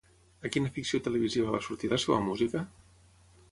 A 0.47 0.49
quina 0.55 0.71
ficció 0.77 0.99
televisiva 1.09 1.53
va 1.57 1.61
sortir 1.67 1.93
la 1.93 2.01
seva 2.07 2.19
música? 2.31 2.65